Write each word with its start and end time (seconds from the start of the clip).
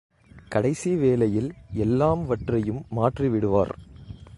கடைசி 0.49 0.95
வேளையில் 0.95 1.51
எல்லாம்வற்றையும் 1.75 2.81
மாற்றி 2.89 3.27
விடுவார். 3.27 3.73